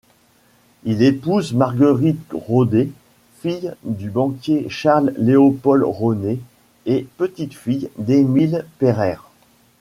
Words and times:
Il 0.83 1.03
épouse 1.03 1.53
Marguerite 1.53 2.25
Rhoné, 2.33 2.91
fille 3.39 3.71
du 3.83 4.09
banquier 4.09 4.65
Charles 4.67 5.13
Léopold 5.15 5.83
Rhoné 5.83 6.39
et 6.87 7.05
petite-fille 7.19 7.91
d'Émile 7.99 8.65
Pereire. 8.79 9.29